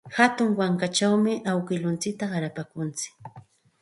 [0.19, 3.35] Hatun wankachawmi awkilluntsikta qarapaakuntsik.